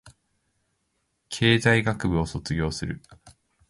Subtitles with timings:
[1.29, 3.03] 経済学部を卒業する